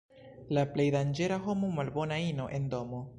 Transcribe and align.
La 0.57 0.63
plej 0.77 0.85
danĝera 0.95 1.39
homo— 1.45 1.71
malbona 1.81 2.21
ino 2.33 2.49
en 2.61 2.69
domo. 2.75 3.07